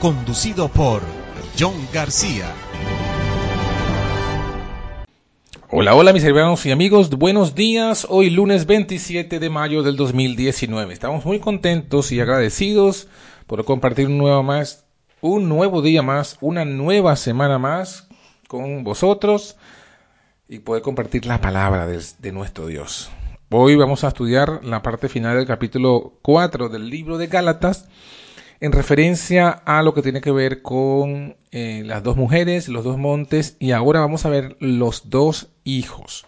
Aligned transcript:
conducido 0.00 0.68
por 0.68 1.02
John 1.58 1.74
García. 1.92 2.46
Hola, 5.70 5.94
hola 5.94 6.12
mis 6.12 6.24
hermanos 6.24 6.64
y 6.66 6.70
amigos, 6.70 7.10
buenos 7.10 7.54
días. 7.54 8.06
Hoy 8.08 8.30
lunes 8.30 8.66
27 8.66 9.40
de 9.40 9.50
mayo 9.50 9.82
del 9.82 9.96
2019. 9.96 10.94
Estamos 10.94 11.24
muy 11.24 11.40
contentos 11.40 12.12
y 12.12 12.20
agradecidos 12.20 13.08
por 13.46 13.64
compartir 13.64 14.06
un 14.06 14.18
nuevo 14.18 14.42
más, 14.42 14.86
un 15.20 15.48
nuevo 15.48 15.82
día 15.82 16.02
más, 16.02 16.38
una 16.40 16.64
nueva 16.64 17.16
semana 17.16 17.58
más 17.58 18.08
con 18.46 18.84
vosotros 18.84 19.56
y 20.48 20.60
poder 20.60 20.82
compartir 20.82 21.26
la 21.26 21.40
palabra 21.40 21.86
de, 21.86 22.00
de 22.18 22.32
nuestro 22.32 22.66
Dios. 22.66 23.10
Hoy 23.50 23.74
vamos 23.74 24.04
a 24.04 24.08
estudiar 24.08 24.60
la 24.62 24.80
parte 24.82 25.08
final 25.08 25.36
del 25.36 25.46
capítulo 25.46 26.14
4 26.22 26.68
del 26.68 26.88
libro 26.88 27.18
de 27.18 27.26
Gálatas 27.26 27.88
en 28.60 28.72
referencia 28.72 29.50
a 29.50 29.82
lo 29.82 29.94
que 29.94 30.02
tiene 30.02 30.20
que 30.20 30.32
ver 30.32 30.62
con 30.62 31.36
eh, 31.52 31.82
las 31.84 32.02
dos 32.02 32.16
mujeres, 32.16 32.68
los 32.68 32.84
dos 32.84 32.98
montes, 32.98 33.56
y 33.58 33.72
ahora 33.72 34.00
vamos 34.00 34.26
a 34.26 34.30
ver 34.30 34.56
los 34.60 35.10
dos 35.10 35.48
hijos. 35.64 36.26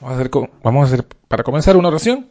Vamos 0.00 0.16
a 0.16 0.20
hacer, 0.20 0.30
vamos 0.62 0.82
a 0.82 0.94
hacer 0.94 1.06
para 1.28 1.44
comenzar 1.44 1.76
una 1.76 1.88
oración. 1.88 2.28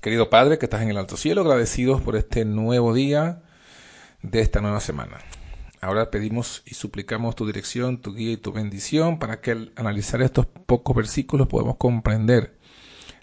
Querido 0.00 0.30
Padre 0.30 0.58
que 0.58 0.66
estás 0.66 0.82
en 0.82 0.88
el 0.88 0.98
alto 0.98 1.16
cielo, 1.16 1.42
agradecidos 1.42 2.00
por 2.00 2.16
este 2.16 2.44
nuevo 2.44 2.94
día 2.94 3.42
de 4.22 4.40
esta 4.40 4.60
nueva 4.60 4.80
semana. 4.80 5.18
Ahora 5.80 6.10
pedimos 6.10 6.62
y 6.64 6.74
suplicamos 6.74 7.36
tu 7.36 7.46
dirección, 7.46 8.00
tu 8.00 8.14
guía 8.14 8.32
y 8.32 8.36
tu 8.36 8.52
bendición 8.52 9.18
para 9.18 9.40
que 9.40 9.50
al 9.50 9.72
analizar 9.76 10.22
estos 10.22 10.46
pocos 10.46 10.96
versículos 10.96 11.48
podamos 11.48 11.76
comprender 11.76 12.56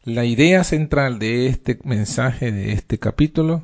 la 0.04 0.26
idea 0.26 0.64
central 0.64 1.18
de 1.20 1.48
este 1.48 1.80
mensaje, 1.84 2.52
de 2.52 2.73
este 2.73 3.00
capítulo, 3.00 3.64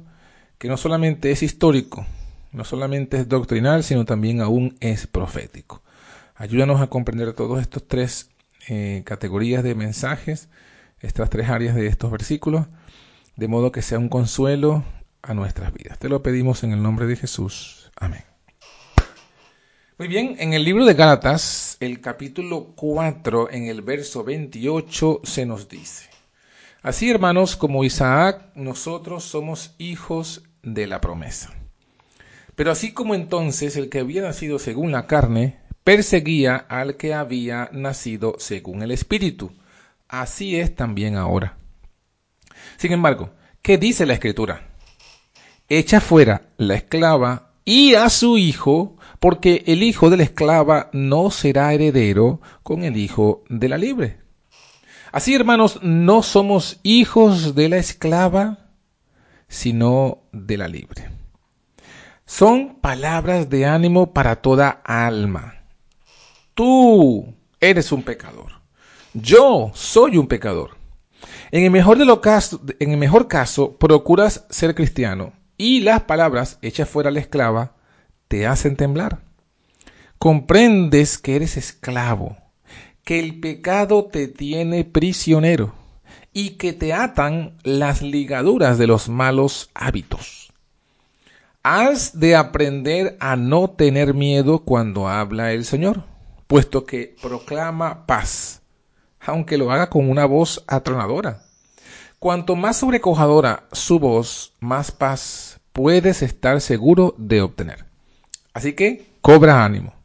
que 0.57 0.67
no 0.67 0.77
solamente 0.77 1.31
es 1.31 1.43
histórico, 1.43 2.05
no 2.51 2.63
solamente 2.63 3.17
es 3.17 3.27
doctrinal, 3.27 3.83
sino 3.83 4.05
también 4.05 4.41
aún 4.41 4.77
es 4.79 5.07
profético. 5.07 5.81
Ayúdanos 6.35 6.81
a 6.81 6.87
comprender 6.87 7.33
todas 7.33 7.61
estas 7.61 7.83
tres 7.83 8.29
eh, 8.69 9.03
categorías 9.05 9.63
de 9.63 9.75
mensajes, 9.75 10.49
estas 11.01 11.29
tres 11.29 11.49
áreas 11.49 11.75
de 11.75 11.87
estos 11.87 12.11
versículos, 12.11 12.67
de 13.35 13.47
modo 13.47 13.71
que 13.71 13.81
sea 13.81 13.99
un 13.99 14.09
consuelo 14.09 14.83
a 15.21 15.33
nuestras 15.33 15.73
vidas. 15.73 15.99
Te 15.99 16.09
lo 16.09 16.23
pedimos 16.23 16.63
en 16.63 16.71
el 16.71 16.81
nombre 16.81 17.05
de 17.05 17.15
Jesús. 17.15 17.91
Amén. 17.95 18.23
Muy 19.97 20.07
bien, 20.07 20.37
en 20.39 20.53
el 20.53 20.63
libro 20.63 20.85
de 20.85 20.93
Gálatas, 20.93 21.75
el 21.81 21.99
capítulo 21.99 22.73
4, 22.77 23.51
en 23.51 23.65
el 23.65 23.81
verso 23.81 24.23
28, 24.23 25.21
se 25.25 25.45
nos 25.45 25.67
dice, 25.67 26.08
Así, 26.81 27.09
hermanos, 27.09 27.57
como 27.57 27.83
Isaac, 27.83 28.51
nosotros 28.55 29.25
somos 29.25 29.75
hijos 29.79 30.43
de 30.63 30.87
la 30.87 31.01
promesa. 31.01 31.53
Pero 32.55 32.71
así 32.71 32.93
como 32.93 33.15
entonces 33.15 33.75
el 33.75 33.89
que 33.89 33.99
había 33.99 34.21
nacido 34.21 34.59
según 34.59 34.91
la 34.93 35.05
carne 35.05 35.59
perseguía 35.83 36.55
al 36.55 36.95
que 36.95 37.13
había 37.13 37.69
nacido 37.73 38.35
según 38.37 38.81
el 38.81 38.91
Espíritu, 38.91 39.51
así 40.07 40.57
es 40.57 40.73
también 40.73 41.17
ahora. 41.17 41.57
Sin 42.77 42.93
embargo, 42.93 43.31
¿qué 43.61 43.77
dice 43.77 44.05
la 44.05 44.13
Escritura? 44.13 44.69
Echa 45.67 45.99
fuera 45.99 46.43
la 46.55 46.75
esclava 46.75 47.51
y 47.65 47.95
a 47.95 48.09
su 48.09 48.37
hijo, 48.37 48.95
porque 49.19 49.63
el 49.67 49.83
hijo 49.83 50.09
de 50.09 50.17
la 50.17 50.23
esclava 50.23 50.89
no 50.93 51.29
será 51.29 51.73
heredero 51.73 52.39
con 52.63 52.83
el 52.83 52.95
hijo 52.95 53.43
de 53.49 53.67
la 53.67 53.77
libre. 53.77 54.28
Así, 55.11 55.33
hermanos, 55.33 55.79
no 55.81 56.21
somos 56.21 56.79
hijos 56.83 57.55
de 57.55 57.69
la 57.69 57.77
esclava, 57.77 58.69
sino 59.47 60.19
de 60.31 60.57
la 60.57 60.67
libre. 60.67 61.09
Son 62.25 62.75
palabras 62.79 63.49
de 63.49 63.65
ánimo 63.65 64.13
para 64.13 64.35
toda 64.35 64.81
alma. 64.83 65.63
Tú 66.53 67.33
eres 67.59 67.91
un 67.91 68.03
pecador. 68.03 68.61
Yo 69.13 69.71
soy 69.73 70.17
un 70.17 70.27
pecador. 70.27 70.77
En 71.51 71.63
el 71.63 71.71
mejor, 71.71 71.97
de 71.97 72.75
en 72.79 72.91
el 72.91 72.97
mejor 72.97 73.27
caso, 73.27 73.77
procuras 73.77 74.45
ser 74.51 74.75
cristiano 74.75 75.33
y 75.57 75.81
las 75.81 76.03
palabras 76.03 76.59
hechas 76.61 76.87
fuera 76.87 77.09
la 77.09 77.19
esclava 77.19 77.73
te 78.27 78.45
hacen 78.45 78.75
temblar. 78.75 79.23
Comprendes 80.19 81.17
que 81.17 81.35
eres 81.35 81.57
esclavo 81.57 82.37
que 83.09 83.17
el 83.17 83.39
pecado 83.39 84.05
te 84.05 84.27
tiene 84.27 84.83
prisionero 84.83 85.73
y 86.31 86.57
que 86.57 86.73
te 86.73 86.93
atan 86.93 87.57
las 87.63 88.03
ligaduras 88.03 88.77
de 88.77 88.85
los 88.85 89.09
malos 89.09 89.71
hábitos. 89.73 90.53
Has 91.63 92.19
de 92.19 92.35
aprender 92.35 93.17
a 93.19 93.35
no 93.35 93.71
tener 93.71 94.13
miedo 94.13 94.59
cuando 94.59 95.07
habla 95.07 95.53
el 95.53 95.65
Señor, 95.65 96.03
puesto 96.45 96.85
que 96.85 97.15
proclama 97.19 98.05
paz, 98.05 98.61
aunque 99.19 99.57
lo 99.57 99.71
haga 99.71 99.89
con 99.89 100.07
una 100.07 100.25
voz 100.25 100.63
atronadora. 100.67 101.41
Cuanto 102.19 102.55
más 102.55 102.77
sobrecojadora 102.77 103.63
su 103.71 103.97
voz, 103.97 104.53
más 104.59 104.91
paz 104.91 105.59
puedes 105.73 106.21
estar 106.21 106.61
seguro 106.61 107.15
de 107.17 107.41
obtener. 107.41 107.85
Así 108.53 108.73
que 108.73 109.07
cobra 109.21 109.65
ánimo. 109.65 109.95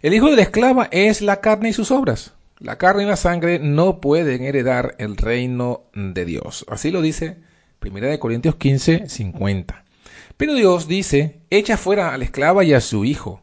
El 0.00 0.14
hijo 0.14 0.30
de 0.30 0.36
la 0.36 0.42
esclava 0.42 0.88
es 0.90 1.20
la 1.20 1.42
carne 1.42 1.68
y 1.68 1.72
sus 1.74 1.90
obras. 1.90 2.32
La 2.60 2.76
carne 2.76 3.04
y 3.04 3.06
la 3.06 3.14
sangre 3.14 3.60
no 3.60 4.00
pueden 4.00 4.42
heredar 4.42 4.96
el 4.98 5.16
reino 5.16 5.84
de 5.94 6.24
Dios. 6.24 6.66
Así 6.68 6.90
lo 6.90 7.00
dice 7.00 7.36
1 7.80 8.18
Corintios 8.18 8.56
15, 8.56 9.08
50. 9.08 9.84
Pero 10.36 10.54
Dios 10.54 10.88
dice, 10.88 11.40
echa 11.50 11.76
fuera 11.76 12.12
a 12.12 12.18
la 12.18 12.24
esclava 12.24 12.64
y 12.64 12.72
a 12.72 12.80
su 12.80 13.04
hijo. 13.04 13.42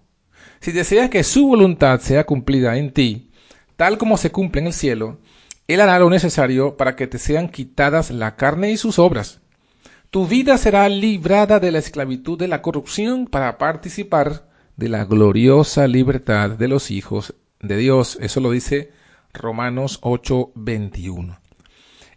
Si 0.59 0.73
deseas 0.73 1.09
que 1.09 1.23
su 1.23 1.47
voluntad 1.47 2.01
sea 2.01 2.25
cumplida 2.25 2.77
en 2.77 2.91
ti, 2.91 3.31
tal 3.77 3.97
como 3.97 4.17
se 4.17 4.31
cumple 4.31 4.59
en 4.59 4.67
el 4.67 4.73
cielo, 4.73 5.19
Él 5.67 5.79
hará 5.79 5.97
lo 5.99 6.09
necesario 6.09 6.75
para 6.75 6.97
que 6.97 7.07
te 7.07 7.17
sean 7.17 7.47
quitadas 7.47 8.11
la 8.11 8.35
carne 8.35 8.71
y 8.71 8.77
sus 8.77 8.99
obras. 8.99 9.39
Tu 10.11 10.27
vida 10.27 10.57
será 10.57 10.89
librada 10.89 11.61
de 11.61 11.71
la 11.71 11.79
esclavitud 11.79 12.37
de 12.37 12.49
la 12.49 12.61
corrupción 12.61 13.27
para 13.27 13.57
participar 13.57 14.49
de 14.75 14.89
la 14.89 15.05
gloriosa 15.05 15.87
libertad 15.87 16.49
de 16.49 16.67
los 16.67 16.91
hijos 16.91 17.33
de 17.61 17.77
Dios. 17.77 18.17
Eso 18.19 18.41
lo 18.41 18.51
dice 18.51 18.91
Romanos 19.35 19.99
8:21. 20.01 21.39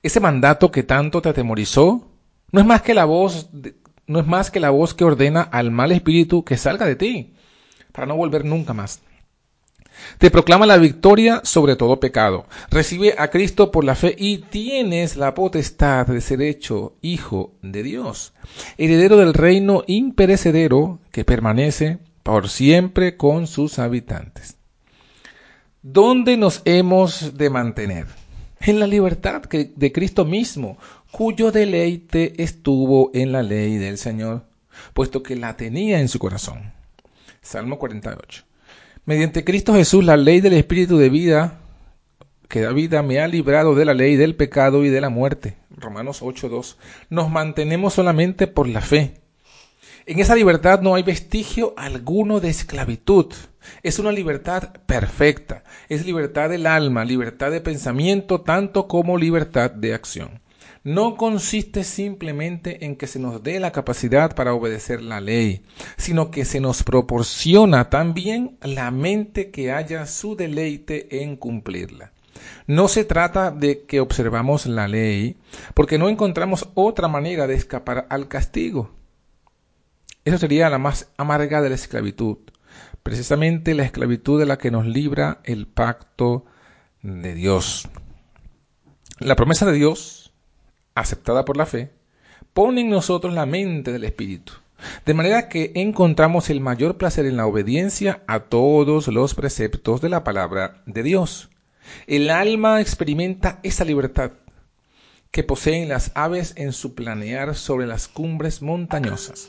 Ese 0.02 0.20
mandato 0.20 0.70
que 0.70 0.82
tanto 0.82 1.20
te 1.20 1.28
atemorizó 1.28 2.08
no 2.50 2.60
es 2.60 2.66
más 2.66 2.82
que 2.82 2.94
la 2.94 3.04
voz 3.04 3.50
no 4.06 4.20
es 4.20 4.26
más 4.26 4.50
que 4.50 4.60
la 4.60 4.70
voz 4.70 4.94
que 4.94 5.04
ordena 5.04 5.42
al 5.42 5.70
mal 5.70 5.92
espíritu 5.92 6.44
que 6.44 6.56
salga 6.56 6.86
de 6.86 6.96
ti 6.96 7.34
para 7.92 8.06
no 8.06 8.16
volver 8.16 8.44
nunca 8.44 8.72
más. 8.72 9.00
Te 10.18 10.30
proclama 10.30 10.66
la 10.66 10.76
victoria 10.76 11.40
sobre 11.44 11.76
todo 11.76 12.00
pecado. 12.00 12.46
Recibe 12.70 13.14
a 13.18 13.28
Cristo 13.28 13.70
por 13.70 13.84
la 13.84 13.96
fe 13.96 14.14
y 14.16 14.38
tienes 14.38 15.16
la 15.16 15.34
potestad 15.34 16.06
de 16.06 16.20
ser 16.20 16.40
hecho 16.40 16.96
hijo 17.02 17.54
de 17.62 17.82
Dios, 17.82 18.32
heredero 18.76 19.16
del 19.16 19.34
reino 19.34 19.82
imperecedero 19.86 21.00
que 21.10 21.24
permanece 21.24 21.98
por 22.22 22.48
siempre 22.48 23.16
con 23.16 23.46
sus 23.46 23.78
habitantes. 23.78 24.57
¿Dónde 25.90 26.36
nos 26.36 26.60
hemos 26.66 27.38
de 27.38 27.48
mantener? 27.48 28.08
En 28.60 28.78
la 28.78 28.86
libertad 28.86 29.40
de 29.48 29.92
Cristo 29.92 30.26
mismo, 30.26 30.76
cuyo 31.10 31.50
deleite 31.50 32.42
estuvo 32.42 33.10
en 33.14 33.32
la 33.32 33.42
ley 33.42 33.78
del 33.78 33.96
Señor, 33.96 34.44
puesto 34.92 35.22
que 35.22 35.34
la 35.34 35.56
tenía 35.56 35.98
en 36.00 36.08
su 36.08 36.18
corazón. 36.18 36.74
Salmo 37.40 37.78
48. 37.78 38.44
Mediante 39.06 39.44
Cristo 39.44 39.72
Jesús, 39.72 40.04
la 40.04 40.18
ley 40.18 40.42
del 40.42 40.52
Espíritu 40.52 40.98
de 40.98 41.08
vida, 41.08 41.60
que 42.48 42.60
da 42.60 42.72
vida, 42.72 43.02
me 43.02 43.20
ha 43.20 43.26
librado 43.26 43.74
de 43.74 43.86
la 43.86 43.94
ley 43.94 44.16
del 44.16 44.36
pecado 44.36 44.84
y 44.84 44.90
de 44.90 45.00
la 45.00 45.08
muerte. 45.08 45.56
Romanos 45.70 46.20
8.2. 46.20 46.76
Nos 47.08 47.30
mantenemos 47.30 47.94
solamente 47.94 48.46
por 48.46 48.68
la 48.68 48.82
fe. 48.82 49.14
En 50.08 50.20
esa 50.20 50.34
libertad 50.34 50.80
no 50.80 50.94
hay 50.94 51.02
vestigio 51.02 51.74
alguno 51.76 52.40
de 52.40 52.48
esclavitud. 52.48 53.26
Es 53.82 53.98
una 53.98 54.10
libertad 54.10 54.72
perfecta. 54.86 55.64
Es 55.90 56.06
libertad 56.06 56.48
del 56.48 56.66
alma, 56.66 57.04
libertad 57.04 57.50
de 57.50 57.60
pensamiento, 57.60 58.40
tanto 58.40 58.88
como 58.88 59.18
libertad 59.18 59.70
de 59.70 59.92
acción. 59.92 60.40
No 60.82 61.18
consiste 61.18 61.84
simplemente 61.84 62.86
en 62.86 62.96
que 62.96 63.06
se 63.06 63.18
nos 63.18 63.42
dé 63.42 63.60
la 63.60 63.70
capacidad 63.70 64.34
para 64.34 64.54
obedecer 64.54 65.02
la 65.02 65.20
ley, 65.20 65.60
sino 65.98 66.30
que 66.30 66.46
se 66.46 66.58
nos 66.58 66.84
proporciona 66.84 67.90
también 67.90 68.56
la 68.62 68.90
mente 68.90 69.50
que 69.50 69.72
haya 69.72 70.06
su 70.06 70.36
deleite 70.36 71.22
en 71.22 71.36
cumplirla. 71.36 72.12
No 72.66 72.88
se 72.88 73.04
trata 73.04 73.50
de 73.50 73.82
que 73.82 74.00
observamos 74.00 74.64
la 74.64 74.88
ley, 74.88 75.36
porque 75.74 75.98
no 75.98 76.08
encontramos 76.08 76.70
otra 76.72 77.08
manera 77.08 77.46
de 77.46 77.56
escapar 77.56 78.06
al 78.08 78.26
castigo. 78.28 78.96
Eso 80.28 80.36
sería 80.36 80.68
la 80.68 80.76
más 80.76 81.10
amarga 81.16 81.62
de 81.62 81.70
la 81.70 81.74
esclavitud, 81.74 82.36
precisamente 83.02 83.74
la 83.74 83.84
esclavitud 83.84 84.38
de 84.38 84.44
la 84.44 84.58
que 84.58 84.70
nos 84.70 84.84
libra 84.84 85.40
el 85.44 85.66
pacto 85.66 86.44
de 87.00 87.32
Dios. 87.32 87.88
La 89.20 89.36
promesa 89.36 89.64
de 89.64 89.72
Dios, 89.72 90.34
aceptada 90.94 91.46
por 91.46 91.56
la 91.56 91.64
fe, 91.64 91.92
pone 92.52 92.82
en 92.82 92.90
nosotros 92.90 93.32
la 93.32 93.46
mente 93.46 93.90
del 93.90 94.04
Espíritu, 94.04 94.52
de 95.06 95.14
manera 95.14 95.48
que 95.48 95.72
encontramos 95.76 96.50
el 96.50 96.60
mayor 96.60 96.98
placer 96.98 97.24
en 97.24 97.38
la 97.38 97.46
obediencia 97.46 98.22
a 98.26 98.40
todos 98.40 99.08
los 99.08 99.34
preceptos 99.34 100.02
de 100.02 100.10
la 100.10 100.24
palabra 100.24 100.82
de 100.84 101.04
Dios. 101.04 101.48
El 102.06 102.28
alma 102.28 102.82
experimenta 102.82 103.60
esa 103.62 103.86
libertad 103.86 104.32
que 105.30 105.42
poseen 105.42 105.88
las 105.88 106.12
aves 106.14 106.52
en 106.56 106.74
su 106.74 106.94
planear 106.94 107.54
sobre 107.54 107.86
las 107.86 108.08
cumbres 108.08 108.60
montañosas 108.60 109.48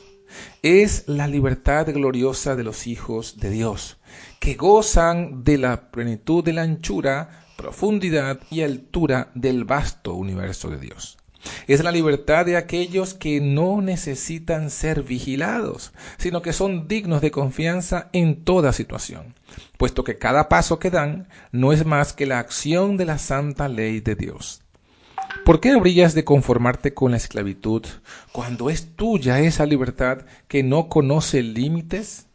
es 0.62 1.04
la 1.06 1.26
libertad 1.26 1.86
gloriosa 1.92 2.56
de 2.56 2.64
los 2.64 2.86
hijos 2.86 3.38
de 3.38 3.50
Dios, 3.50 3.98
que 4.38 4.54
gozan 4.54 5.44
de 5.44 5.58
la 5.58 5.90
plenitud 5.90 6.44
de 6.44 6.52
la 6.52 6.62
anchura, 6.62 7.46
profundidad 7.56 8.40
y 8.50 8.62
altura 8.62 9.30
del 9.34 9.64
vasto 9.64 10.14
universo 10.14 10.70
de 10.70 10.78
Dios. 10.78 11.18
Es 11.66 11.82
la 11.82 11.90
libertad 11.90 12.44
de 12.44 12.56
aquellos 12.56 13.14
que 13.14 13.40
no 13.40 13.80
necesitan 13.80 14.70
ser 14.70 15.02
vigilados, 15.02 15.92
sino 16.18 16.42
que 16.42 16.52
son 16.52 16.86
dignos 16.86 17.22
de 17.22 17.30
confianza 17.30 18.10
en 18.12 18.44
toda 18.44 18.72
situación, 18.72 19.34
puesto 19.78 20.04
que 20.04 20.18
cada 20.18 20.48
paso 20.48 20.78
que 20.78 20.90
dan 20.90 21.28
no 21.52 21.72
es 21.72 21.86
más 21.86 22.12
que 22.12 22.26
la 22.26 22.38
acción 22.38 22.96
de 22.96 23.06
la 23.06 23.18
santa 23.18 23.68
ley 23.68 24.00
de 24.00 24.14
Dios. 24.16 24.62
¿Por 25.44 25.60
qué 25.60 25.70
habrías 25.70 26.14
de 26.14 26.24
conformarte 26.24 26.94
con 26.94 27.10
la 27.12 27.16
esclavitud 27.16 27.84
cuando 28.32 28.70
es 28.70 28.94
tuya 28.96 29.40
esa 29.40 29.66
libertad 29.66 30.18
que 30.48 30.62
no 30.62 30.88
conoce 30.88 31.42
límites? 31.42 32.26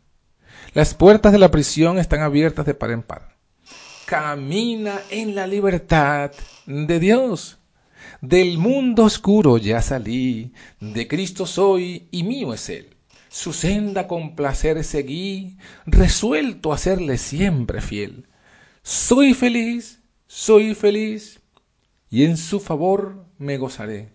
Las 0.73 0.93
puertas 0.93 1.31
de 1.31 1.39
la 1.39 1.51
prisión 1.51 1.97
están 1.97 2.21
abiertas 2.21 2.65
de 2.65 2.73
par 2.73 2.91
en 2.91 3.03
par. 3.03 3.35
Camina 4.05 4.99
en 5.09 5.35
la 5.35 5.47
libertad 5.47 6.31
de 6.65 6.99
Dios. 6.99 7.59
Del 8.21 8.57
mundo 8.57 9.03
oscuro 9.03 9.57
ya 9.57 9.81
salí, 9.81 10.53
de 10.79 11.07
Cristo 11.07 11.45
soy 11.45 12.07
y 12.11 12.23
mío 12.23 12.53
es 12.53 12.69
Él. 12.69 12.95
Su 13.29 13.51
senda 13.51 14.07
con 14.07 14.35
placer 14.35 14.83
seguí, 14.83 15.57
resuelto 15.85 16.71
a 16.71 16.77
serle 16.77 17.17
siempre 17.17 17.81
fiel. 17.81 18.27
Soy 18.83 19.33
feliz, 19.33 20.01
soy 20.27 20.75
feliz, 20.75 21.41
y 22.15 22.23
en 22.23 22.37
su 22.37 22.61
favor 22.61 23.25
me 23.39 23.57
gozaré. 23.57 24.07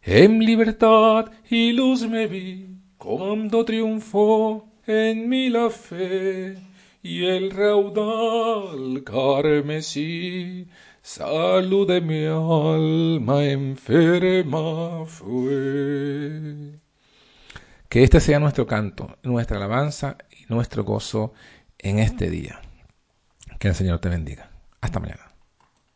En 0.00 0.38
libertad 0.38 1.30
y 1.50 1.72
luz 1.72 2.08
me 2.08 2.26
vi, 2.26 2.68
cuando 2.96 3.66
triunfó 3.66 4.66
en 4.86 5.28
mí 5.28 5.50
la 5.50 5.68
fe, 5.68 6.56
y 7.02 7.26
el 7.26 7.50
raudal 7.50 9.04
carmesí, 9.04 10.68
salud 11.02 11.86
de 11.86 12.00
mi 12.00 12.24
alma 12.24 13.44
enferma 13.44 15.04
fue. 15.04 16.80
Que 17.90 18.04
este 18.04 18.20
sea 18.20 18.38
nuestro 18.38 18.66
canto, 18.66 19.18
nuestra 19.22 19.58
alabanza 19.58 20.16
y 20.30 20.50
nuestro 20.50 20.82
gozo 20.82 21.34
en 21.78 21.98
este 21.98 22.30
día. 22.30 22.62
Que 23.58 23.68
el 23.68 23.74
Señor 23.74 23.98
te 23.98 24.08
bendiga. 24.08 24.48
Hasta 24.80 24.98
mañana. 24.98 25.27